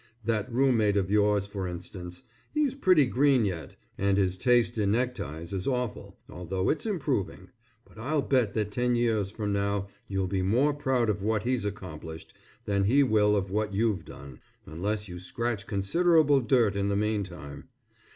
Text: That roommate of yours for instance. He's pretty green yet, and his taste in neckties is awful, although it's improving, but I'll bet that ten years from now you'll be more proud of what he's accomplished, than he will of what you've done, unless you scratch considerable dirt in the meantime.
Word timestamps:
That 0.25 0.51
roommate 0.51 0.97
of 0.97 1.11
yours 1.11 1.45
for 1.45 1.67
instance. 1.67 2.23
He's 2.55 2.73
pretty 2.73 3.05
green 3.05 3.45
yet, 3.45 3.75
and 3.99 4.17
his 4.17 4.35
taste 4.35 4.75
in 4.79 4.89
neckties 4.93 5.53
is 5.53 5.67
awful, 5.67 6.17
although 6.27 6.69
it's 6.71 6.87
improving, 6.87 7.49
but 7.87 7.99
I'll 7.99 8.23
bet 8.23 8.55
that 8.55 8.71
ten 8.71 8.95
years 8.95 9.29
from 9.29 9.53
now 9.53 9.89
you'll 10.07 10.25
be 10.25 10.41
more 10.41 10.73
proud 10.73 11.07
of 11.11 11.21
what 11.21 11.43
he's 11.43 11.65
accomplished, 11.65 12.33
than 12.65 12.85
he 12.85 13.03
will 13.03 13.35
of 13.35 13.51
what 13.51 13.75
you've 13.75 14.03
done, 14.03 14.39
unless 14.65 15.07
you 15.07 15.19
scratch 15.19 15.67
considerable 15.67 16.39
dirt 16.41 16.75
in 16.75 16.87
the 16.87 16.95
meantime. 16.97 17.65